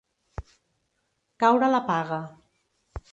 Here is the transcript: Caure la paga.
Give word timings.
Caure 1.43 1.69
la 1.75 1.83
paga. 1.91 2.21